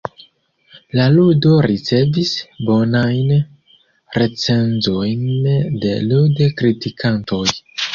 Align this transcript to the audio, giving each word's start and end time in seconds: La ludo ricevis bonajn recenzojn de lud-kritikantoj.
La 0.99 1.03
ludo 1.15 1.51
ricevis 1.65 2.33
bonajn 2.71 3.37
recenzojn 4.19 5.33
de 5.87 5.97
lud-kritikantoj. 6.13 7.49